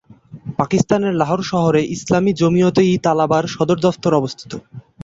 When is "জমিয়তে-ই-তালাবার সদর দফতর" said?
2.41-4.11